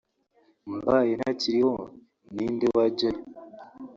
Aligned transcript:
mbaye 0.75 1.11
ntakiriho 1.19 1.75
ni 2.33 2.45
nde 2.53 2.67
wajyayo” 2.77 3.21